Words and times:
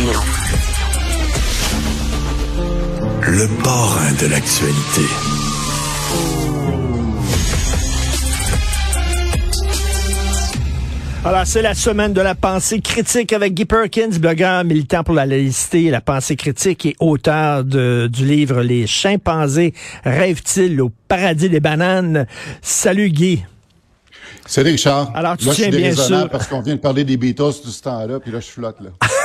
Martino. 0.00 0.20
Le 3.22 3.46
parrain 3.62 4.12
de 4.20 4.26
l'actualité. 4.26 5.02
Alors, 11.22 11.42
c'est 11.44 11.60
la 11.60 11.74
semaine 11.74 12.14
de 12.14 12.20
la 12.22 12.34
pensée 12.34 12.80
critique 12.80 13.34
avec 13.34 13.52
Guy 13.52 13.66
Perkins, 13.66 14.08
blogueur 14.18 14.64
militant 14.64 15.04
pour 15.04 15.14
la 15.14 15.26
laïcité 15.26 15.84
et 15.84 15.90
la 15.90 16.00
pensée 16.00 16.34
critique 16.34 16.86
et 16.86 16.96
auteur 16.98 17.62
de- 17.62 18.08
du 18.10 18.24
livre 18.24 18.62
Les 18.62 18.86
chimpanzés 18.86 19.74
rêvent-ils 20.02 20.80
au 20.80 20.90
paradis 21.08 21.50
des 21.50 21.60
bananes? 21.60 22.26
Salut 22.62 23.10
Guy. 23.10 23.44
Salut 24.46 24.70
Richard. 24.70 25.12
Alors, 25.14 25.36
tu 25.36 25.44
là, 25.44 25.52
je 25.52 25.56
tiens 25.56 25.70
suis 25.70 25.76
bien 25.80 25.94
sûr- 25.94 26.28
parce 26.30 26.46
qu'on 26.46 26.62
vient 26.62 26.74
de 26.76 26.80
parler 26.80 27.04
des 27.04 27.18
Beatles 27.18 27.52
tout 27.62 27.70
ce 27.70 27.82
temps-là, 27.82 28.18
puis 28.18 28.32
là, 28.32 28.40
je 28.40 28.46
flotte, 28.48 28.76
là. 28.80 28.88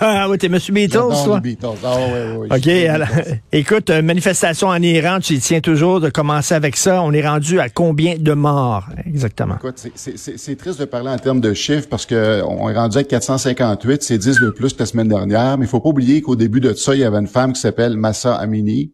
Ah 0.00 0.28
oui, 0.28 0.38
t'es 0.38 0.48
Monsieur 0.48 0.72
Beatles, 0.72 0.98
toi? 0.98 1.34
les 1.36 1.40
Beatles. 1.40 1.66
Ah, 1.84 1.96
ouais, 1.96 2.36
ouais. 2.36 2.56
OK, 2.56 2.68
alors, 2.68 3.08
Beatles. 3.08 3.40
écoute, 3.52 3.90
euh, 3.90 4.02
manifestation 4.02 4.68
en 4.68 4.80
Iran, 4.82 5.18
tu 5.20 5.34
y 5.34 5.38
tiens 5.40 5.60
toujours 5.60 6.00
de 6.00 6.10
commencer 6.10 6.54
avec 6.54 6.76
ça. 6.76 7.02
On 7.02 7.12
est 7.12 7.26
rendu 7.26 7.58
à 7.60 7.68
combien 7.68 8.16
de 8.18 8.32
morts, 8.32 8.86
exactement? 9.06 9.56
Écoute, 9.56 9.82
c'est- 9.94 10.56
triste 10.56 10.80
de 10.80 10.84
parler 10.84 11.10
en 11.10 11.18
termes 11.18 11.40
de 11.40 11.52
chiffres 11.54 11.88
parce 11.88 12.06
que 12.06 12.42
on 12.46 12.68
est 12.70 12.74
rendu 12.76 12.98
à 12.98 13.04
458, 13.04 14.02
c'est 14.02 14.18
10 14.18 14.40
de 14.40 14.50
plus 14.50 14.72
que 14.72 14.80
la 14.80 14.86
semaine 14.86 15.08
dernière, 15.08 15.58
mais 15.58 15.64
il 15.66 15.68
faut 15.68 15.80
pas 15.80 15.88
oublier 15.90 16.22
qu'au 16.22 16.36
début 16.36 16.60
de 16.60 16.72
ça, 16.74 16.94
il 16.94 17.00
y 17.00 17.04
avait 17.04 17.18
une 17.18 17.26
femme 17.26 17.52
qui 17.52 17.60
s'appelle 17.60 17.96
Massa 17.96 18.34
Amini 18.36 18.92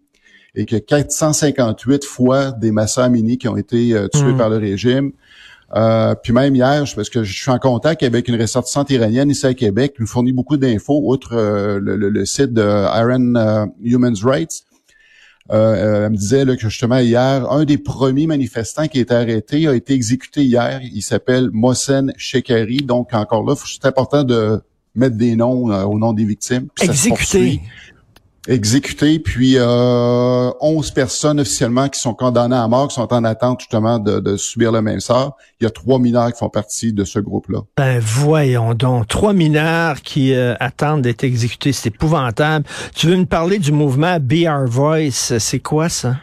et 0.55 0.67
que 0.67 0.77
458 0.77 2.05
fois 2.05 2.51
des 2.53 2.73
Massa 2.73 3.05
Amini 3.05 3.39
qui 3.39 3.49
ont 3.49 3.57
été 3.57 3.93
euh, 3.95 4.09
tués 4.09 4.33
Mm. 4.33 4.37
par 4.37 4.51
le 4.51 4.57
régime. 4.57 5.13
Euh, 5.77 6.15
puis 6.21 6.33
même 6.33 6.55
hier, 6.57 6.85
parce 6.97 7.09
que 7.09 7.23
je 7.23 7.33
suis 7.43 7.51
en 7.51 7.59
contact 7.59 8.03
avec 8.03 8.27
une 8.29 8.41
ressortissante 8.41 8.91
iranienne 8.91 9.31
ici 9.31 9.47
à 9.47 9.55
Québec, 9.55 9.95
qui 9.95 10.03
nous 10.03 10.09
fournit 10.09 10.33
beaucoup 10.33 10.57
d'infos, 10.57 11.01
outre 11.05 11.35
euh, 11.35 11.79
le, 11.81 11.97
le- 11.97 12.09
le 12.11 12.25
site 12.27 12.53
de 12.53 12.63
Iron 12.63 13.35
euh, 13.37 13.67
Human 13.83 14.15
Rights. 14.23 14.65
Euh, 15.53 15.55
euh, 15.57 16.05
elle 16.07 16.13
me 16.13 16.17
disait 16.17 16.45
là, 16.45 16.55
que 16.57 16.69
justement 16.69 16.99
hier, 16.99 17.51
un 17.51 17.65
des 17.65 17.79
premiers 17.79 18.27
manifestants 18.27 18.87
qui 18.87 18.99
a 18.99 19.03
été 19.03 19.15
arrêté 19.15 19.67
a 19.67 19.75
été 19.75 19.95
exécuté 19.95 20.43
hier. 20.45 20.81
Il 20.83 21.03
s'appelle 21.03 21.51
Mohsen 21.53 22.13
Shekari. 22.17 22.79
Donc 22.79 23.15
encore 23.15 23.45
là, 23.45 23.55
c'est 23.57 23.85
important 23.87 24.23
de 24.23 24.61
mettre 24.95 25.17
des 25.17 25.35
noms 25.37 25.65
au 25.87 25.99
nom 25.99 26.13
des 26.13 26.25
victimes. 26.25 26.67
Exécuté. 26.81 27.61
Poursuit. 28.43 28.55
Exécuté, 28.55 29.19
puis 29.19 29.55
euh, 29.57 30.51
11 30.61 30.91
personnes 30.93 31.41
officiellement 31.41 31.89
qui 31.89 32.01
sont 32.01 32.15
condamnées 32.15 32.57
à 32.57 32.69
mort, 32.69 32.89
qui 32.89 32.95
sont 32.95 33.13
en 33.13 33.25
attente 33.25 33.61
justement 33.61 33.99
de, 33.99 34.21
de 34.21 34.37
subir 34.37 34.73
le 34.73 34.83
même 34.83 35.01
sort. 35.01 35.37
Il 35.61 35.65
y 35.65 35.67
a 35.67 35.71
trois 35.71 35.99
mineurs 35.99 36.33
qui 36.33 36.39
font 36.39 36.49
partie 36.49 36.93
de 36.93 37.05
ce 37.05 37.19
groupe-là. 37.19 37.61
Ben 37.77 37.99
voyons 38.01 38.75
donc, 38.75 39.09
trois 39.09 39.33
mineurs 39.33 40.01
qui 40.03 40.35
euh, 40.35 40.55
attendent 40.61 41.03
d'être 41.03 41.25
exécutés, 41.25 41.73
c'est 41.73 41.89
épouvantable. 41.89 42.65
Tu 42.95 43.07
veux 43.09 43.17
me 43.17 43.27
parler 43.27 43.59
du 43.59 43.73
mouvement 43.73 44.19
Be 44.21 44.45
Our 44.47 44.67
Voice, 44.67 45.39
c'est 45.39 45.61
quoi 45.61 45.89
ça? 45.89 46.17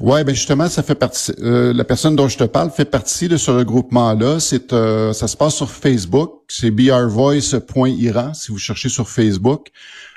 Ouais, 0.00 0.24
ben 0.24 0.34
justement, 0.34 0.68
ça 0.68 0.82
fait 0.82 0.94
partie. 0.94 1.32
euh, 1.40 1.72
la 1.72 1.84
personne 1.84 2.16
dont 2.16 2.28
je 2.28 2.38
te 2.38 2.44
parle 2.44 2.70
fait 2.70 2.84
partie 2.84 3.28
de 3.28 3.36
ce 3.36 3.50
regroupement-là. 3.50 4.40
C'est, 4.40 4.72
euh, 4.72 5.12
ça 5.12 5.28
se 5.28 5.36
passe 5.36 5.54
sur 5.54 5.70
Facebook. 5.70 6.32
C'est 6.48 6.70
beourvoice.iran 6.70 8.34
si 8.34 8.52
vous 8.52 8.58
cherchez 8.58 8.88
sur 8.88 9.08
Facebook. 9.08 9.68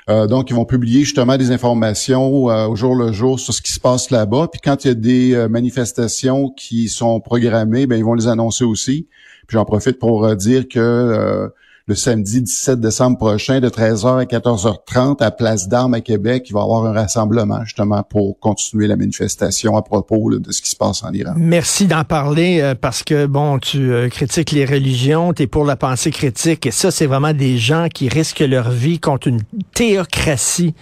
Euh, 0.08 0.26
donc, 0.26 0.50
ils 0.50 0.54
vont 0.54 0.64
publier 0.64 1.04
justement 1.04 1.36
des 1.36 1.50
informations 1.52 2.50
euh, 2.50 2.66
au 2.66 2.74
jour 2.76 2.94
le 2.96 3.12
jour 3.12 3.38
sur 3.38 3.52
ce 3.54 3.62
qui 3.62 3.72
se 3.72 3.80
passe 3.80 4.10
là-bas. 4.10 4.48
Puis 4.50 4.60
quand 4.62 4.84
il 4.84 4.88
y 4.88 4.90
a 4.90 4.94
des 4.94 5.34
euh, 5.34 5.48
manifestations 5.48 6.50
qui 6.50 6.88
sont 6.88 7.20
programmées, 7.20 7.86
ben 7.86 7.96
ils 7.96 8.04
vont 8.04 8.14
les 8.14 8.26
annoncer 8.28 8.64
aussi. 8.64 9.06
Puis 9.46 9.54
j'en 9.56 9.64
profite 9.64 9.98
pour 9.98 10.24
euh, 10.24 10.34
dire 10.34 10.68
que 10.68 11.50
le 11.90 11.96
samedi 11.96 12.40
17 12.40 12.80
décembre 12.80 13.18
prochain, 13.18 13.58
de 13.58 13.68
13h 13.68 14.20
à 14.20 14.24
14h30, 14.24 15.24
à 15.24 15.32
Place 15.32 15.66
d'Armes 15.66 15.94
à 15.94 16.00
Québec, 16.00 16.44
il 16.48 16.52
va 16.52 16.60
y 16.60 16.62
avoir 16.62 16.86
un 16.86 16.92
rassemblement 16.92 17.64
justement 17.64 18.04
pour 18.04 18.38
continuer 18.38 18.86
la 18.86 18.94
manifestation 18.94 19.76
à 19.76 19.82
propos 19.82 20.38
de 20.38 20.52
ce 20.52 20.62
qui 20.62 20.70
se 20.70 20.76
passe 20.76 21.02
en 21.02 21.12
Iran. 21.12 21.32
Merci 21.36 21.88
d'en 21.88 22.04
parler 22.04 22.60
euh, 22.60 22.76
parce 22.80 23.02
que, 23.02 23.26
bon, 23.26 23.58
tu 23.58 23.92
euh, 23.92 24.08
critiques 24.08 24.52
les 24.52 24.66
religions, 24.66 25.32
tu 25.32 25.42
es 25.42 25.46
pour 25.48 25.64
la 25.64 25.74
pensée 25.74 26.12
critique 26.12 26.64
et 26.64 26.70
ça, 26.70 26.92
c'est 26.92 27.06
vraiment 27.06 27.32
des 27.32 27.58
gens 27.58 27.88
qui 27.92 28.08
risquent 28.08 28.38
leur 28.38 28.70
vie 28.70 29.00
contre 29.00 29.26
une 29.26 29.42
théocratie 29.74 30.74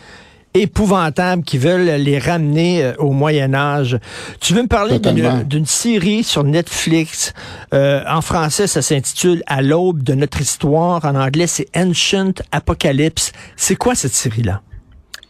épouvantable 0.62 1.42
qui 1.42 1.58
veulent 1.58 2.00
les 2.02 2.19
ramener 2.19 2.82
euh, 2.82 2.92
au 2.98 3.12
Moyen 3.12 3.54
Âge. 3.54 3.98
Tu 4.41 4.54
veux 4.54 4.62
me 4.62 4.69
parler 4.69 4.98
d'une 5.44 5.66
série 5.66 6.24
sur 6.24 6.44
Netflix. 6.44 7.32
Euh, 7.74 8.02
en 8.08 8.20
français, 8.20 8.66
ça 8.66 8.82
s'intitule 8.82 9.42
À 9.46 9.62
l'aube 9.62 10.02
de 10.02 10.14
notre 10.14 10.41
histoire. 10.41 11.04
En 11.04 11.14
anglais, 11.14 11.46
c'est 11.46 11.66
Ancient 11.76 12.34
Apocalypse. 12.52 13.32
C'est 13.56 13.76
quoi 13.76 13.94
cette 13.94 14.14
série-là? 14.14 14.62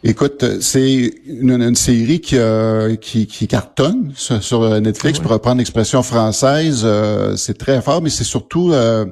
Écoute, 0.05 0.45
euh, 0.45 0.59
c'est 0.61 1.13
une, 1.27 1.61
une 1.61 1.75
série 1.75 2.21
qui, 2.21 2.37
euh, 2.37 2.95
qui, 2.97 3.27
qui 3.27 3.49
cartonne 3.49 4.13
sur, 4.15 4.81
Netflix, 4.81 5.19
pour 5.19 5.33
reprendre 5.33 5.59
l'expression 5.59 6.03
française. 6.03 6.83
euh, 6.85 7.35
c'est 7.37 7.59
très 7.59 7.83
fort, 7.83 8.01
mais 8.03 8.11
c'est 8.11 8.25
surtout... 8.25 8.73
euh, 8.73 9.07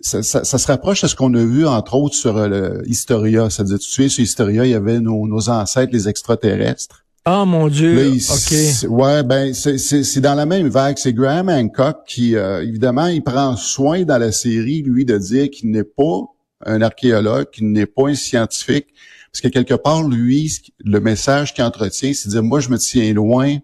ça, 0.00 0.22
ça- 0.22 0.44
ça 0.44 0.58
se 0.58 0.66
rapproche 0.66 1.02
de 1.02 1.06
ce 1.08 1.14
qu'on 1.14 1.34
a 1.34 1.44
vu, 1.44 1.66
entre 1.66 1.94
autres, 1.94 2.14
sur 2.14 2.36
euh, 2.36 2.48
le 2.48 2.82
Historia. 2.88 3.50
C'est-à-dire, 3.50 3.78
tu 3.78 3.90
sais, 3.90 4.08
sur 4.08 4.22
Historia, 4.22 4.64
il 4.64 4.70
y 4.70 4.74
avait 4.74 5.00
nos, 5.00 5.26
nos 5.26 5.48
ancêtres, 5.50 5.92
les 5.92 6.08
extraterrestres. 6.08 7.04
Oh 7.26 7.44
mon 7.46 7.68
Dieu. 7.68 7.94
Là, 7.94 8.04
il- 8.06 8.16
OK. 8.16 8.20
c'est- 8.20 8.86
Ouais, 8.88 9.22
ben 9.22 9.54
c'est- 9.54 10.20
dans 10.20 10.34
la 10.34 10.46
même 10.46 10.68
vague. 10.68 10.98
C'est 10.98 11.12
Graham 11.12 11.48
Hancock 11.48 11.98
qui, 12.06 12.34
euh, 12.34 12.62
évidemment, 12.64 13.06
il 13.06 13.22
prend 13.22 13.54
soin 13.56 14.02
dans 14.02 14.18
la 14.18 14.32
série, 14.32 14.82
lui, 14.82 15.04
de 15.04 15.18
dire 15.18 15.48
qu'il 15.50 15.70
n'est 15.70 15.84
pas 15.84 16.22
un 16.66 16.80
archéologue, 16.82 17.46
qu'il 17.52 17.70
n'est 17.70 17.86
pas 17.86 18.08
un 18.08 18.14
scientifique, 18.14 18.86
parce 19.30 19.40
que 19.40 19.48
quelque 19.48 19.74
part, 19.74 20.02
lui, 20.08 20.52
le 20.84 20.98
message 21.00 21.54
qu'il 21.54 21.62
entretient, 21.64 22.12
c'est 22.12 22.26
de 22.28 22.32
dire, 22.32 22.42
moi, 22.42 22.58
je 22.60 22.70
me 22.70 22.78
tiens 22.78 23.12
loin, 23.14 23.56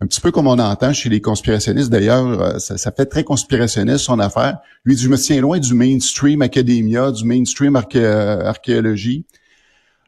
un 0.00 0.06
petit 0.06 0.20
peu 0.20 0.30
comme 0.30 0.46
on 0.46 0.58
entend 0.58 0.92
chez 0.92 1.08
les 1.08 1.20
conspirationnistes. 1.20 1.90
D'ailleurs, 1.90 2.26
euh, 2.26 2.58
ça, 2.58 2.78
ça 2.78 2.92
fait 2.92 3.06
très 3.06 3.24
conspirationniste 3.24 4.04
son 4.04 4.20
affaire. 4.20 4.58
Lui, 4.84 4.94
dit, 4.94 5.02
je 5.02 5.08
me 5.08 5.16
tiens 5.16 5.40
loin 5.40 5.58
du 5.58 5.74
mainstream 5.74 6.40
académia, 6.42 7.10
du 7.10 7.24
mainstream 7.24 7.74
arché- 7.74 7.96
euh, 7.96 8.44
archéologie. 8.44 9.26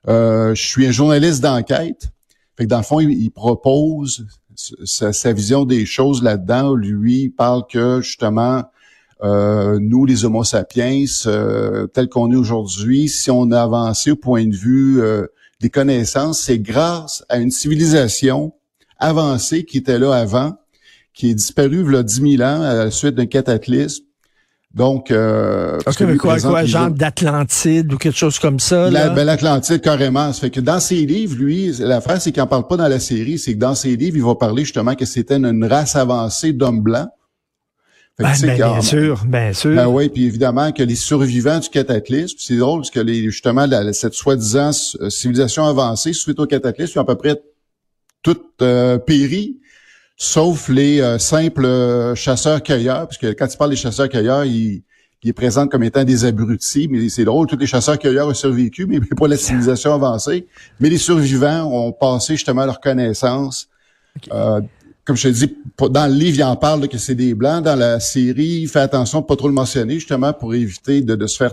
Euh, 0.09 0.55
je 0.55 0.63
suis 0.63 0.87
un 0.87 0.93
journaliste 0.93 1.43
d'enquête. 1.43 2.09
Fait 2.57 2.65
que 2.65 2.69
dans 2.69 2.79
le 2.79 2.85
fond, 2.85 3.01
il, 3.01 3.11
il 3.11 3.31
propose 3.31 4.27
sa, 4.55 5.13
sa 5.13 5.33
vision 5.33 5.65
des 5.65 5.87
choses 5.87 6.23
là-dedans. 6.23 6.75
Lui, 6.75 7.23
il 7.23 7.31
parle 7.31 7.65
que 7.69 8.01
justement, 8.01 8.63
euh, 9.23 9.79
nous, 9.81 10.05
les 10.05 10.25
Homo 10.25 10.45
sapiens, 10.45 11.05
euh, 11.27 11.87
tels 11.89 12.09
qu'on 12.09 12.31
est 12.31 12.37
aujourd'hui, 12.37 13.09
si 13.09 13.31
on 13.31 13.51
a 13.51 13.61
avancé 13.61 14.13
au 14.13 14.17
point 14.17 14.47
de 14.47 14.55
vue 14.55 15.03
euh, 15.03 15.27
des 15.61 15.69
connaissances, 15.69 16.41
c'est 16.41 16.59
grâce 16.59 17.25
à 17.29 17.39
une 17.39 17.51
civilisation 17.51 18.55
avancée 19.01 19.65
qui 19.65 19.79
était 19.79 19.99
là 19.99 20.15
avant, 20.15 20.55
qui 21.15 21.31
est 21.31 21.35
disparue 21.35 21.85
il 21.87 21.93
y 21.93 21.97
a 21.97 22.03
10 22.03 22.37
000 22.37 22.43
ans 22.43 22.63
à 22.63 22.75
la 22.75 22.91
suite 22.91 23.15
d'un 23.15 23.27
cataclysme. 23.27 24.05
Donc, 24.73 25.11
euh, 25.11 25.79
parce 25.85 25.97
que 25.97 26.05
mais 26.05 26.17
quoi, 26.17 26.33
présente 26.33 26.53
quoi, 26.53 26.65
genre 26.65 26.91
d'Atlantide 26.91 27.93
ou 27.93 27.99
quelque 27.99 28.17
chose 28.17 28.39
comme 28.39 28.61
ça? 28.61 28.89
la, 28.89 29.07
là? 29.07 29.11
ben, 29.11 29.25
l'Atlantide, 29.25 29.81
carrément. 29.81 30.33
Ça 30.33 30.43
fait 30.43 30.51
que 30.51 30.61
dans 30.61 30.79
ses 30.79 31.07
livres, 31.07 31.37
lui, 31.37 31.73
l'affaire, 31.81 32.23
c'est 32.23 32.31
qu'il 32.31 32.41
en 32.41 32.47
parle 32.47 32.69
pas 32.69 32.77
dans 32.77 32.87
la 32.87 33.01
série, 33.01 33.37
c'est 33.39 33.55
que 33.55 33.59
dans 33.59 33.75
ses 33.75 33.97
livres, 33.97 34.17
il 34.17 34.23
va 34.23 34.37
parler 34.37 34.63
justement 34.63 34.95
que 34.95 35.07
c'était 35.07 35.37
une, 35.37 35.65
race 35.65 35.97
avancée 35.97 36.53
d'hommes 36.53 36.83
blancs. 36.83 37.09
Ben, 38.21 38.33
ben, 38.41 38.55
bien 38.55 38.81
sûr, 38.81 39.25
bien 39.27 39.53
sûr. 39.55 39.75
Ben 39.75 39.89
oui, 39.89 40.09
puis 40.09 40.27
évidemment 40.27 40.73
que 40.73 40.83
les 40.83 40.95
survivants 40.95 41.59
du 41.59 41.69
cataclysme, 41.69 42.37
c'est 42.39 42.59
drôle 42.59 42.81
parce 42.81 42.91
que 42.91 43.01
les, 43.01 43.25
justement 43.25 43.67
cette 43.93 44.13
soi-disant 44.13 44.73
civilisation 44.73 45.65
avancée 45.65 46.13
suite 46.13 46.39
au 46.39 46.47
cataclysme, 46.47 46.99
ont 46.99 47.03
à 47.03 47.07
peu 47.07 47.17
près 47.17 47.41
toutes 48.23 48.63
euh, 48.63 48.99
péri, 48.99 49.59
sauf 50.17 50.69
les 50.69 51.01
euh, 51.01 51.19
simples 51.19 51.65
euh, 51.65 52.15
chasseurs-cueilleurs, 52.15 53.07
parce 53.07 53.19
que 53.19 53.29
quand 53.29 53.49
tu 53.49 53.57
parles 53.57 53.71
des 53.71 53.77
chasseurs-cueilleurs, 53.77 54.45
ils, 54.45 54.83
ils 55.23 55.35
présentent 55.35 55.71
comme 55.71 55.83
étant 55.83 56.05
des 56.05 56.25
abrutis, 56.25 56.89
mais 56.89 57.09
c'est 57.09 57.25
drôle, 57.25 57.47
tous 57.47 57.57
les 57.57 57.67
chasseurs-cueilleurs 57.67 58.29
ont 58.29 58.35
survécu, 58.35 58.87
mais 58.87 59.01
pas 59.01 59.29
la 59.29 59.37
civilisation 59.37 59.95
avancée. 59.95 60.47
Mais 60.79 60.89
les 60.89 60.99
survivants 60.99 61.65
ont 61.65 61.93
passé 61.93 62.35
justement 62.35 62.65
leur 62.65 62.81
connaissance. 62.81 63.69
Euh, 64.33 64.61
comme 65.05 65.17
je 65.17 65.29
te 65.29 65.35
dis, 65.35 65.57
dans 65.79 66.07
le 66.07 66.15
livre, 66.15 66.39
il 66.39 66.45
en 66.45 66.57
parle 66.57 66.89
que 66.89 66.99
c'est 66.99 67.15
des 67.15 67.35
blancs. 67.35 67.65
Dans 67.65 67.77
la 67.77 68.01
série, 68.01 68.61
il 68.63 68.69
fait 68.69 68.81
attention 68.81 69.21
de 69.21 69.27
pas 69.27 69.37
trop 69.37 69.49
le 69.49 69.55
mentionner, 69.55 69.95
justement, 69.95 70.33
pour 70.33 70.55
éviter 70.55 71.01
de, 71.03 71.17
de 71.17 71.27
se 71.27 71.37
faire 71.37 71.53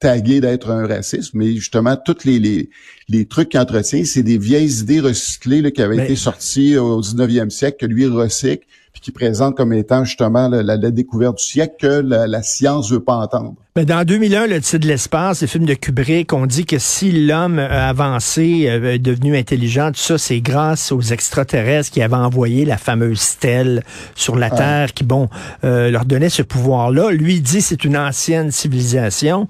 tagué 0.00 0.40
d'être 0.40 0.70
un 0.70 0.86
raciste, 0.86 1.34
mais 1.34 1.54
justement, 1.54 1.96
tous 1.96 2.24
les, 2.24 2.38
les, 2.38 2.70
les 3.08 3.26
trucs 3.26 3.50
qu'il 3.50 3.60
entretient, 3.60 4.04
c'est 4.04 4.22
des 4.22 4.38
vieilles 4.38 4.80
idées 4.80 5.00
recyclées 5.00 5.60
là, 5.60 5.70
qui 5.70 5.82
avaient 5.82 6.04
été 6.04 6.16
sorties 6.16 6.76
au 6.76 7.00
19e 7.00 7.50
siècle, 7.50 7.78
que 7.80 7.86
lui 7.86 8.06
recycle, 8.06 8.64
puis 8.92 9.00
qui 9.00 9.10
présente 9.10 9.56
comme 9.56 9.72
étant 9.72 10.04
justement 10.04 10.48
la, 10.48 10.62
la, 10.62 10.90
découverte 10.90 11.38
du 11.38 11.44
siècle 11.44 11.74
que 11.80 12.00
la, 12.00 12.26
la 12.26 12.42
science 12.42 12.90
veut 12.90 13.02
pas 13.02 13.16
entendre. 13.16 13.56
Mais 13.76 13.84
dans 13.84 14.04
2001, 14.04 14.48
le 14.48 14.60
titre 14.60 14.78
de 14.78 14.88
l'espace, 14.88 15.42
le 15.42 15.46
film 15.46 15.64
de 15.64 15.74
Kubrick, 15.74 16.32
on 16.32 16.46
dit 16.46 16.64
que 16.64 16.78
si 16.78 17.12
l'homme 17.12 17.60
a 17.60 17.88
avancé, 17.88 18.64
euh, 18.66 18.94
est 18.94 18.98
devenu 18.98 19.36
intelligent, 19.36 19.92
tout 19.92 20.00
ça, 20.00 20.18
c'est 20.18 20.40
grâce 20.40 20.90
aux 20.90 21.00
extraterrestres 21.00 21.92
qui 21.92 22.02
avaient 22.02 22.16
envoyé 22.16 22.64
la 22.64 22.76
fameuse 22.76 23.20
stèle 23.20 23.84
sur 24.16 24.36
la 24.36 24.50
Terre, 24.50 24.94
qui, 24.94 25.04
bon, 25.04 25.28
euh, 25.62 25.90
leur 25.90 26.06
donnait 26.06 26.30
ce 26.30 26.42
pouvoir-là. 26.42 27.10
Lui 27.10 27.40
dit 27.40 27.62
c'est 27.62 27.84
une 27.84 27.96
ancienne 27.96 28.50
civilisation. 28.50 29.46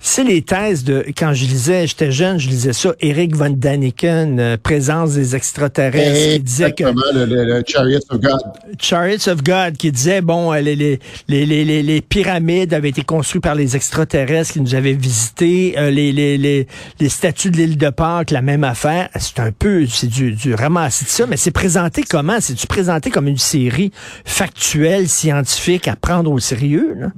C'est 0.00 0.22
les 0.22 0.42
thèses 0.42 0.84
de, 0.84 1.04
quand 1.16 1.34
je 1.34 1.44
lisais, 1.44 1.88
j'étais 1.88 2.12
jeune, 2.12 2.38
je 2.38 2.48
lisais 2.48 2.72
ça, 2.72 2.94
Eric 3.00 3.34
von 3.34 3.50
Daniken, 3.50 4.38
euh, 4.38 4.56
présence 4.56 5.14
des 5.14 5.34
extraterrestres, 5.34 6.34
qui 6.34 6.40
disait 6.40 6.72
que... 6.72 6.84
Le, 6.84 7.24
le, 7.24 7.44
le, 7.44 7.62
Chariots 7.66 7.98
of 8.10 8.20
God. 8.20 8.40
Chariots 8.80 9.28
of 9.28 9.42
God, 9.42 9.76
qui 9.76 9.90
disait, 9.90 10.20
bon, 10.20 10.52
les, 10.52 10.76
les, 10.76 11.00
les, 11.28 11.46
les, 11.46 11.82
les 11.82 12.00
pyramides 12.00 12.74
avaient 12.74 12.90
été 12.90 13.02
construites 13.02 13.42
par 13.42 13.56
les 13.58 13.76
extraterrestres 13.76 14.52
qui 14.52 14.60
nous 14.60 14.74
avaient 14.74 14.94
visités, 14.94 15.78
euh, 15.78 15.90
les, 15.90 16.12
les, 16.38 17.08
statues 17.08 17.50
de 17.50 17.56
l'île 17.56 17.76
de 17.76 17.90
Pâques, 17.90 18.30
la 18.30 18.42
même 18.42 18.64
affaire. 18.64 19.10
C'est 19.16 19.40
un 19.40 19.52
peu, 19.52 19.86
c'est 19.86 20.06
du, 20.06 20.32
du 20.32 20.54
ramassis 20.54 21.04
de 21.04 21.10
ça, 21.10 21.26
mais 21.26 21.36
c'est 21.36 21.50
présenté 21.50 22.02
comment? 22.02 22.40
C'est-tu 22.40 22.66
présenté 22.66 23.10
comme 23.10 23.28
une 23.28 23.38
série 23.38 23.92
factuelle, 24.24 25.08
scientifique 25.08 25.88
à 25.88 25.96
prendre 25.96 26.30
au 26.30 26.38
sérieux? 26.38 26.94
Là, 26.96 27.08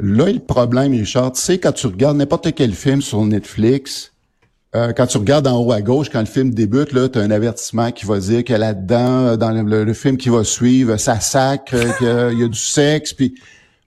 là 0.00 0.32
le 0.32 0.40
problème, 0.40 0.92
Richard, 0.92 1.32
tu 1.32 1.40
sais, 1.40 1.58
quand 1.58 1.72
tu 1.72 1.86
regardes 1.86 2.16
n'importe 2.16 2.52
quel 2.54 2.72
film 2.72 3.02
sur 3.02 3.24
Netflix, 3.24 4.12
euh, 4.74 4.92
quand 4.92 5.06
tu 5.06 5.18
regardes 5.18 5.46
en 5.46 5.60
haut 5.60 5.72
à 5.72 5.82
gauche, 5.82 6.10
quand 6.10 6.20
le 6.20 6.26
film 6.26 6.54
débute, 6.54 6.92
là, 6.92 7.08
tu 7.08 7.18
as 7.18 7.22
un 7.22 7.30
avertissement 7.30 7.90
qui 7.90 8.06
va 8.06 8.18
dire 8.18 8.44
que 8.44 8.52
là-dedans, 8.52 9.36
dans 9.36 9.50
le, 9.50 9.94
film 9.94 10.16
qui 10.16 10.28
va 10.28 10.44
suivre, 10.44 10.96
ça 10.96 11.18
sacre, 11.20 11.76
qu'il 11.98 12.38
y 12.38 12.44
a 12.44 12.48
du 12.48 12.58
sexe, 12.58 13.12
puis 13.12 13.34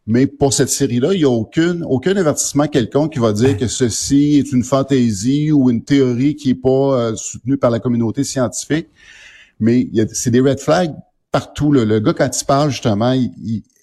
mais 0.05 0.27
pour 0.27 0.53
cette 0.53 0.69
série-là, 0.69 1.13
il 1.13 1.19
n'y 1.19 1.23
a 1.23 1.29
aucune, 1.29 1.83
aucun 1.87 2.15
avertissement 2.17 2.67
quelconque 2.67 3.13
qui 3.13 3.19
va 3.19 3.31
dire 3.31 3.57
que 3.57 3.67
ceci 3.67 4.37
est 4.37 4.51
une 4.51 4.63
fantaisie 4.63 5.51
ou 5.51 5.69
une 5.69 5.83
théorie 5.83 6.35
qui 6.35 6.49
n'est 6.49 6.55
pas 6.55 6.69
euh, 6.69 7.15
soutenue 7.15 7.57
par 7.57 7.71
la 7.71 7.79
communauté 7.79 8.25
scientifique. 8.25 8.87
Mais 9.61 9.87
c'est 10.11 10.31
des 10.31 10.41
red 10.41 10.59
flags 10.59 10.93
partout. 11.31 11.71
Le 11.71 11.99
gars, 11.99 12.13
quand 12.13 12.29
il 12.41 12.45
parle, 12.45 12.69
justement, 12.69 13.15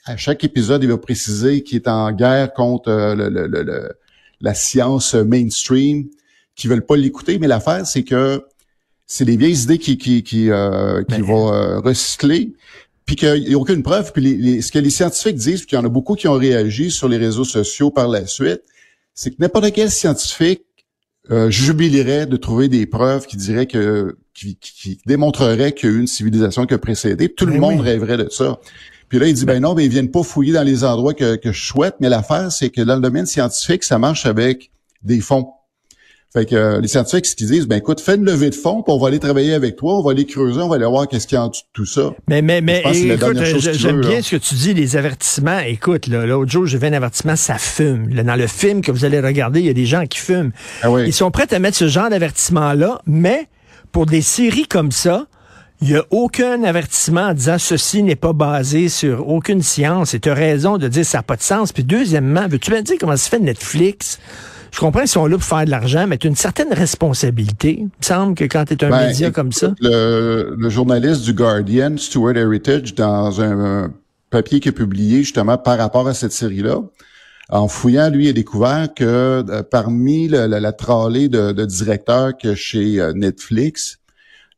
à 0.04 0.16
chaque 0.18 0.44
épisode, 0.44 0.82
il 0.82 0.90
va 0.90 0.98
préciser 0.98 1.62
qu'il 1.62 1.76
est 1.76 1.88
en 1.88 2.12
guerre 2.12 2.52
contre 2.52 2.90
euh, 2.90 3.14
le, 3.14 3.88
la 4.42 4.54
science 4.54 5.14
mainstream, 5.14 6.06
qui 6.54 6.68
veulent 6.68 6.84
pas 6.84 6.96
l'écouter. 6.96 7.38
Mais 7.38 7.48
l'affaire, 7.48 7.86
c'est 7.86 8.04
que 8.04 8.44
c'est 9.06 9.24
des 9.24 9.38
vieilles 9.38 9.62
idées 9.62 9.78
qui 9.78 9.96
qui 9.96 10.22
qui, 10.22 10.50
euh, 10.50 11.02
qui 11.04 11.16
ben, 11.16 11.22
vont 11.22 11.46
recycler 11.80 12.52
puis 13.10 13.16
qu'il 13.16 13.48
n'y 13.48 13.54
a 13.54 13.58
aucune 13.58 13.82
preuve. 13.82 14.12
Puis 14.12 14.62
ce 14.62 14.70
que 14.70 14.78
les 14.78 14.88
scientifiques 14.88 15.34
disent, 15.34 15.62
puis 15.62 15.66
qu'il 15.66 15.76
y 15.76 15.80
en 15.80 15.84
a 15.84 15.88
beaucoup 15.88 16.14
qui 16.14 16.28
ont 16.28 16.38
réagi 16.38 16.92
sur 16.92 17.08
les 17.08 17.16
réseaux 17.16 17.42
sociaux 17.42 17.90
par 17.90 18.06
la 18.06 18.24
suite, 18.24 18.62
c'est 19.14 19.32
que 19.32 19.36
n'importe 19.40 19.72
quel 19.72 19.90
scientifique 19.90 20.62
euh, 21.28 21.50
jubilerait 21.50 22.26
de 22.26 22.36
trouver 22.36 22.68
des 22.68 22.86
preuves 22.86 23.26
qui 23.26 23.36
diraient 23.36 23.66
que 23.66 24.16
qui, 24.32 24.56
qui 24.60 25.00
démontreraient 25.06 25.72
qu'il 25.72 25.90
y 25.90 25.92
a 25.92 25.96
eu 25.96 25.98
une 25.98 26.06
civilisation 26.06 26.66
qui 26.66 26.74
a 26.74 26.78
précédé. 26.78 27.28
Tout 27.28 27.46
le 27.46 27.54
ben 27.54 27.60
monde 27.60 27.80
rêverait 27.80 28.16
de 28.16 28.28
ça. 28.28 28.60
Puis 29.08 29.18
là, 29.18 29.26
il 29.26 29.34
dit, 29.34 29.44
ben 29.44 29.60
non, 29.60 29.74
mais 29.74 29.86
ils 29.86 29.90
viennent 29.90 30.12
pas 30.12 30.22
fouiller 30.22 30.52
dans 30.52 30.62
les 30.62 30.84
endroits 30.84 31.12
que, 31.12 31.34
que 31.34 31.50
je 31.50 31.64
souhaite. 31.64 31.96
Mais 31.98 32.08
l'affaire, 32.08 32.52
c'est 32.52 32.70
que 32.70 32.80
dans 32.80 32.94
le 32.94 33.00
domaine 33.00 33.26
scientifique, 33.26 33.82
ça 33.82 33.98
marche 33.98 34.24
avec 34.24 34.70
des 35.02 35.20
fonds. 35.20 35.48
Fait 36.32 36.46
que 36.46 36.54
euh, 36.54 36.80
les 36.80 36.86
scientifiques, 36.86 37.26
ce 37.26 37.34
qu'ils 37.34 37.48
disent, 37.48 37.66
ben 37.66 37.76
écoute, 37.76 38.00
fais 38.00 38.14
une 38.14 38.24
levée 38.24 38.50
de 38.50 38.54
fonds, 38.54 38.82
puis 38.82 38.94
on 38.94 38.98
va 38.98 39.08
aller 39.08 39.18
travailler 39.18 39.52
avec 39.52 39.74
toi, 39.74 39.98
on 39.98 40.02
va 40.02 40.12
aller 40.12 40.26
creuser, 40.26 40.60
on 40.60 40.68
va 40.68 40.76
aller 40.76 40.86
voir 40.86 41.08
qu'est-ce 41.08 41.26
qu'il 41.26 41.34
y 41.34 41.38
a 41.38 41.44
en 41.44 41.48
dessous 41.48 41.62
de 41.62 41.72
tout 41.72 41.86
ça. 41.86 42.12
Mais 42.28 42.40
mais 42.40 42.60
mais 42.60 42.84
écoute, 42.86 43.36
j'aime 43.58 44.00
bien 44.00 44.22
ce 44.22 44.36
que 44.36 44.36
tu 44.36 44.54
dis, 44.54 44.72
les 44.72 44.96
avertissements. 44.96 45.58
Écoute, 45.58 46.06
l'autre 46.06 46.50
jour, 46.50 46.66
j'ai 46.66 46.78
vu 46.78 46.86
un 46.86 46.92
avertissement, 46.92 47.34
ça 47.34 47.58
fume. 47.58 48.14
dans 48.14 48.36
le 48.36 48.46
film 48.46 48.80
que 48.80 48.92
vous 48.92 49.04
allez 49.04 49.18
regarder, 49.18 49.58
il 49.58 49.66
y 49.66 49.70
a 49.70 49.74
des 49.74 49.86
gens 49.86 50.06
qui 50.06 50.20
fument. 50.20 50.52
Ah 50.82 50.88
Ils 51.04 51.12
sont 51.12 51.32
prêts 51.32 51.52
à 51.52 51.58
mettre 51.58 51.76
ce 51.76 51.88
genre 51.88 52.10
d'avertissement-là, 52.10 53.00
mais 53.06 53.48
pour 53.90 54.06
des 54.06 54.22
séries 54.22 54.68
comme 54.68 54.92
ça, 54.92 55.26
il 55.82 55.88
n'y 55.88 55.96
a 55.96 56.04
aucun 56.10 56.62
avertissement 56.62 57.28
en 57.28 57.34
disant 57.34 57.58
ceci 57.58 58.02
n'est 58.02 58.14
pas 58.14 58.34
basé 58.34 58.88
sur 58.88 59.26
aucune 59.28 59.62
science. 59.62 60.14
Et 60.14 60.20
tu 60.20 60.30
as 60.30 60.34
raison 60.34 60.78
de 60.78 60.86
dire 60.86 61.04
ça 61.04 61.18
n'a 61.18 61.22
pas 61.22 61.36
de 61.36 61.42
sens. 61.42 61.72
Puis 61.72 61.84
deuxièmement, 61.84 62.46
veux-tu 62.48 62.70
bien 62.70 62.82
dire 62.82 62.96
comment 63.00 63.16
se 63.16 63.28
fait 63.28 63.38
Netflix? 63.38 64.20
Je 64.72 64.78
comprends 64.78 65.00
qu'ils 65.00 65.08
sont 65.08 65.26
là 65.26 65.36
pour 65.36 65.44
faire 65.44 65.64
de 65.64 65.70
l'argent, 65.70 66.06
mais 66.06 66.18
tu 66.18 66.26
as 66.26 66.30
une 66.30 66.36
certaine 66.36 66.72
responsabilité. 66.72 67.76
Il 67.78 67.84
me 67.84 67.90
semble 68.00 68.34
que 68.34 68.44
quand 68.44 68.64
tu 68.64 68.74
es 68.74 68.84
un 68.84 68.90
ben, 68.90 69.08
média 69.08 69.30
comme 69.30 69.52
ça. 69.52 69.74
Le, 69.80 70.54
le, 70.56 70.70
journaliste 70.70 71.22
du 71.22 71.32
Guardian, 71.32 71.96
Stuart 71.96 72.36
Heritage, 72.36 72.94
dans 72.94 73.40
un, 73.40 73.92
papier 74.30 74.60
qu'il 74.60 74.70
a 74.70 74.72
publié 74.72 75.18
justement 75.18 75.58
par 75.58 75.78
rapport 75.78 76.06
à 76.06 76.14
cette 76.14 76.32
série-là, 76.32 76.82
en 77.48 77.66
fouillant, 77.66 78.10
lui, 78.10 78.26
il 78.26 78.28
a 78.28 78.32
découvert 78.32 78.88
que 78.94 79.04
euh, 79.04 79.62
parmi 79.68 80.28
la, 80.28 80.46
la, 80.46 80.60
la 80.60 80.72
tralée 80.72 81.28
de, 81.28 81.50
de 81.50 81.64
directeurs 81.64 82.36
que 82.40 82.54
chez 82.54 83.00
euh, 83.00 83.12
Netflix, 83.12 83.98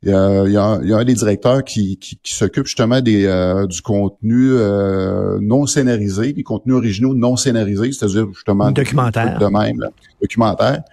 il 0.03 0.09
y, 0.09 0.13
a, 0.13 0.43
il, 0.45 0.51
y 0.51 0.57
a, 0.57 0.79
il 0.83 0.89
y 0.89 0.93
a, 0.93 0.97
un 0.97 1.05
des 1.05 1.13
directeurs 1.13 1.63
qui, 1.63 1.97
qui, 1.97 2.19
qui 2.21 2.33
s'occupe 2.33 2.65
justement 2.65 2.99
des, 2.99 3.25
euh, 3.25 3.65
du 3.67 3.81
contenu 3.81 4.51
euh, 4.51 5.37
non 5.41 5.65
scénarisé, 5.65 6.33
des 6.33 6.43
contenus 6.43 6.75
originaux 6.75 7.15
non 7.15 7.37
scénarisés, 7.37 7.93
c'est-à-dire 7.93 8.27
justement 8.33 8.71
documentaire. 8.71 9.39
de 9.39 9.45
même, 9.45 9.79
là, 9.79 9.89
documentaire. 10.21 10.83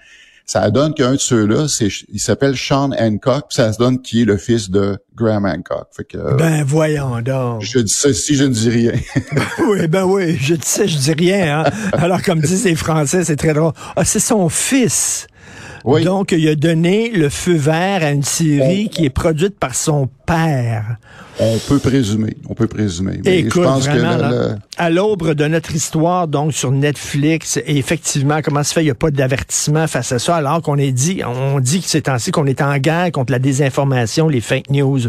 Ça 0.47 0.69
donne 0.71 0.95
qu'un 0.95 1.13
de 1.13 1.17
ceux-là, 1.17 1.69
c'est, 1.69 1.89
il 2.13 2.19
s'appelle 2.19 2.57
Sean 2.57 2.91
Hancock, 2.99 3.47
ça 3.51 3.73
se 3.73 3.79
donne 3.79 4.03
qui 4.03 4.23
est 4.23 4.25
le 4.25 4.37
fils 4.37 4.69
de 4.69 4.99
Graham 5.15 5.45
Hancock. 5.47 5.87
Fait 5.93 6.05
que, 6.05 6.37
ben 6.37 6.65
voyons 6.65 7.21
donc. 7.21 7.63
Je 7.63 7.79
dis 7.79 7.93
ça 7.93 8.13
si 8.13 8.35
je 8.35 8.45
ne 8.45 8.49
dis 8.49 8.69
rien. 8.69 8.93
oui, 9.69 9.87
ben 9.87 10.05
oui, 10.05 10.37
je 10.41 10.55
dis 10.55 10.67
ça, 10.67 10.87
je 10.87 10.99
dis 10.99 11.13
rien. 11.13 11.61
Hein? 11.61 11.71
Alors 11.93 12.23
comme 12.23 12.41
disent 12.41 12.65
les 12.65 12.75
Français, 12.75 13.25
c'est 13.25 13.37
très 13.37 13.55
drôle. 13.55 13.73
Ah, 13.95 14.05
c'est 14.05 14.19
son 14.19 14.49
fils. 14.49 15.29
Donc, 15.85 16.33
il 16.33 16.49
a 16.49 16.55
donné 16.55 17.11
le 17.11 17.29
feu 17.29 17.55
vert 17.55 18.03
à 18.03 18.11
une 18.11 18.23
série 18.23 18.89
qui 18.89 19.05
est 19.05 19.11
produite 19.11 19.59
par 19.59 19.75
son 19.75 20.09
père. 20.27 20.97
On 21.43 21.57
peut 21.69 21.79
présumer, 21.79 22.37
on 22.49 22.55
peut 22.55 22.67
présumer. 22.67 23.21
Écoute, 23.25 23.63
je 23.63 23.67
pense 23.67 23.89
que 23.89 24.55
à 24.77 24.91
l'aube 24.91 25.33
de 25.33 25.47
notre 25.47 25.75
histoire, 25.75 26.29
donc 26.29 26.53
sur 26.53 26.71
Netflix, 26.71 27.57
et 27.57 27.79
effectivement, 27.79 28.41
comment 28.43 28.63
se 28.63 28.75
fait, 28.75 28.83
il 28.83 28.85
n'y 28.85 28.91
a 28.91 28.95
pas 28.95 29.11
d'avertissement 29.11 29.87
face 29.87 30.13
à 30.13 30.19
ça, 30.19 30.37
alors 30.37 30.61
qu'on 30.61 30.77
est 30.77 30.93
dit, 30.93 31.23
on 31.25 31.59
dit 31.61 31.81
que 31.81 31.89
c'est 31.89 32.11
ainsi 32.11 32.31
qu'on 32.31 32.47
est 32.47 32.61
en 32.61 32.77
guerre 32.77 33.11
contre 33.13 33.33
la 33.33 33.39
désinformation, 33.39 34.29
les 34.29 34.43
fake 34.43 34.69
news. 34.71 35.01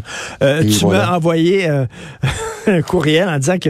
Euh, 0.41 0.63
tu 0.63 0.85
m'as 0.85 1.13
envoyé 1.13 1.69
euh, 1.69 1.85
un 2.67 2.81
courriel 2.81 3.27
en 3.27 3.37
disant 3.37 3.57
que 3.59 3.69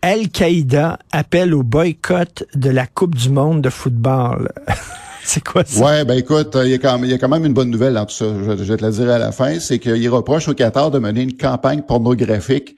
Al-Qaïda 0.00 0.98
appelle 1.12 1.52
au 1.52 1.62
boycott 1.62 2.44
de 2.54 2.70
la 2.70 2.86
Coupe 2.86 3.16
du 3.16 3.28
monde 3.28 3.60
de 3.60 3.70
football. 3.70 4.50
C'est 5.28 5.42
quoi 5.42 5.64
ça? 5.64 5.84
Ouais, 5.84 6.04
ben 6.04 6.16
écoute, 6.16 6.56
il 6.62 6.70
y, 6.70 6.74
a 6.74 6.78
quand 6.78 6.92
même, 6.92 7.04
il 7.04 7.10
y 7.10 7.14
a 7.14 7.18
quand 7.18 7.28
même 7.28 7.44
une 7.44 7.52
bonne 7.52 7.70
nouvelle 7.70 7.94
dans 7.94 8.06
tout 8.06 8.14
ça. 8.14 8.26
Je, 8.26 8.52
vais 8.52 8.76
te 8.76 8.82
la 8.82 8.92
dire 8.92 9.10
à 9.10 9.18
la 9.18 9.32
fin. 9.32 9.58
C'est 9.58 9.80
qu'il 9.80 10.08
reproche 10.08 10.46
au 10.46 10.54
Qatar 10.54 10.92
de 10.92 11.00
mener 11.00 11.22
une 11.22 11.36
campagne 11.36 11.82
pornographique 11.82 12.76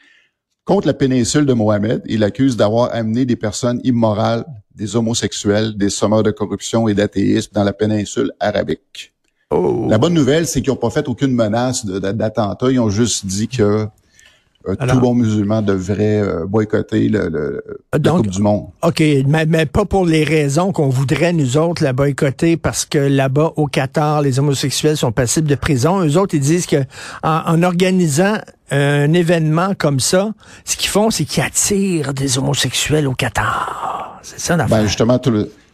contre 0.64 0.86
la 0.86 0.94
péninsule 0.94 1.44
de 1.44 1.52
Mohamed. 1.52 2.02
Il 2.06 2.24
accuse 2.24 2.56
d'avoir 2.56 2.94
amené 2.94 3.26
des 3.26 3.36
personnes 3.36 3.80
immorales, 3.84 4.46
des 4.74 4.96
homosexuels, 4.96 5.76
des 5.76 5.90
sommeurs 5.90 6.22
de 6.22 6.30
corruption 6.30 6.88
et 6.88 6.94
d'athéisme 6.94 7.50
dans 7.52 7.64
la 7.64 7.74
péninsule 7.74 8.32
arabique. 8.40 9.12
Oh. 9.50 9.86
La 9.90 9.98
bonne 9.98 10.14
nouvelle, 10.14 10.46
c'est 10.46 10.62
qu'ils 10.62 10.70
n'ont 10.70 10.76
pas 10.76 10.90
fait 10.90 11.06
aucune 11.06 11.34
menace 11.34 11.84
d'attentat. 11.84 12.70
Ils 12.70 12.80
ont 12.80 12.90
juste 12.90 13.26
dit 13.26 13.48
que 13.48 13.86
tout 14.76 15.00
bon 15.00 15.14
musulman 15.14 15.62
devrait 15.62 16.22
boycotter 16.46 17.08
le, 17.08 17.62
la 17.92 18.10
Coupe 18.10 18.28
du 18.28 18.42
Monde. 18.42 18.66
OK, 18.82 19.00
mais, 19.26 19.46
mais, 19.46 19.66
pas 19.66 19.84
pour 19.84 20.06
les 20.06 20.24
raisons 20.24 20.72
qu'on 20.72 20.88
voudrait, 20.88 21.32
nous 21.32 21.56
autres, 21.56 21.82
la 21.82 21.92
boycotter, 21.92 22.56
parce 22.56 22.84
que 22.84 22.98
là-bas, 22.98 23.52
au 23.56 23.66
Qatar, 23.66 24.22
les 24.22 24.38
homosexuels 24.38 24.96
sont 24.96 25.12
passibles 25.12 25.48
de 25.48 25.54
prison. 25.54 26.04
Eux 26.04 26.16
autres, 26.16 26.34
ils 26.34 26.40
disent 26.40 26.66
que 26.66 26.84
en, 27.22 27.62
organisant 27.62 28.38
un 28.70 29.12
événement 29.12 29.72
comme 29.76 30.00
ça, 30.00 30.32
ce 30.64 30.76
qu'ils 30.76 30.90
font, 30.90 31.10
c'est 31.10 31.24
qu'ils 31.24 31.42
attirent 31.42 32.14
des 32.14 32.38
homosexuels 32.38 33.06
au 33.06 33.14
Qatar. 33.14 34.20
C'est 34.22 34.40
ça 34.40 34.56
l'affaire. 34.56 34.78
Ben 34.78 34.86
justement, 34.86 35.18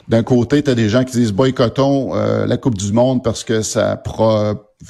d'un 0.08 0.22
côté, 0.22 0.62
tu 0.62 0.70
as 0.70 0.74
des 0.74 0.88
gens 0.88 1.04
qui 1.04 1.16
disent 1.16 1.32
boycottons 1.32 2.14
euh, 2.14 2.46
la 2.46 2.56
Coupe 2.56 2.76
du 2.76 2.92
Monde 2.92 3.22
parce 3.22 3.44
que 3.44 3.62
ça 3.62 4.02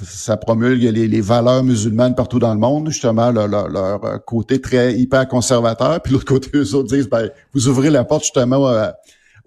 ça 0.02 0.36
promulgue 0.36 0.82
les, 0.82 1.20
valeurs 1.20 1.62
musulmanes 1.62 2.16
partout 2.16 2.40
dans 2.40 2.52
le 2.52 2.58
monde, 2.58 2.90
justement, 2.90 3.30
leur, 3.30 3.46
leur, 3.46 4.24
côté 4.24 4.60
très 4.60 4.94
hyper 4.94 5.28
conservateur. 5.28 6.00
Puis 6.00 6.12
l'autre 6.12 6.24
côté, 6.24 6.50
eux 6.56 6.74
autres 6.74 6.88
disent, 6.88 7.08
ben, 7.08 7.30
vous 7.52 7.68
ouvrez 7.68 7.90
la 7.90 8.02
porte 8.02 8.24
justement 8.24 8.66
à, 8.66 8.94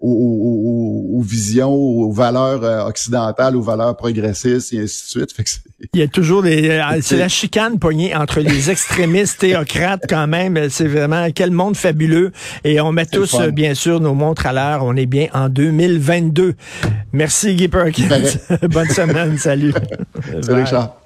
aux, 0.00 1.22
visions, 1.22 1.72
aux 1.72 2.12
valeurs 2.12 2.62
euh, 2.62 2.84
occidentales, 2.84 3.56
aux 3.56 3.62
valeurs 3.62 3.96
progressistes 3.96 4.72
et 4.72 4.82
ainsi 4.82 5.18
de 5.18 5.26
suite. 5.26 5.60
Il 5.94 6.00
y 6.00 6.02
a 6.02 6.08
toujours 6.08 6.42
des, 6.42 6.70
euh, 6.70 6.82
c'est 7.00 7.16
la 7.16 7.28
chicane 7.28 7.78
poignée 7.78 8.14
entre 8.14 8.40
les 8.40 8.70
extrémistes 8.70 9.40
théocrates 9.40 10.04
quand 10.08 10.26
même. 10.26 10.68
C'est 10.70 10.86
vraiment 10.86 11.28
quel 11.34 11.50
monde 11.50 11.76
fabuleux. 11.76 12.32
Et 12.64 12.80
on 12.80 12.92
met 12.92 13.06
tous, 13.06 13.36
bien 13.52 13.74
sûr, 13.74 14.00
nos 14.00 14.14
montres 14.14 14.46
à 14.46 14.52
l'heure. 14.52 14.84
On 14.84 14.94
est 14.96 15.06
bien 15.06 15.28
en 15.34 15.48
2022. 15.48 16.54
Merci 17.12 17.54
Guy 17.54 17.68
Perkins. 17.68 18.04
Bonne 18.62 18.90
semaine. 18.90 19.38
Salut. 19.38 19.74
Salut 20.42 20.66
Charles. 20.66 20.97